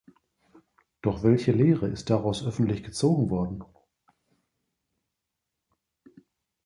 [1.03, 3.63] Doch welche Lehre ist daraus öffentlich gezogen worden?